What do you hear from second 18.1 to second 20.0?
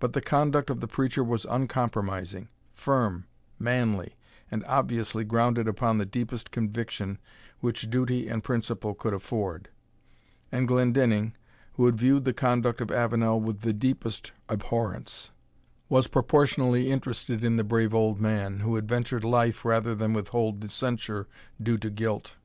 man, who had ventured life rather